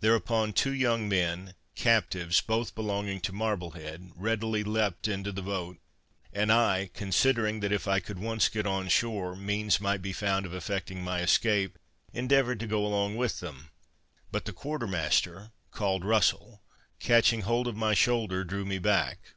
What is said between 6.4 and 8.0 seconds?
I considering, that if I